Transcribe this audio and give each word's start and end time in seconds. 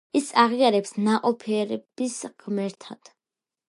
ის 0.19 0.29
აღიარეს 0.43 0.95
ნაყოფიერების 1.09 2.19
ღმერთად. 2.45 3.19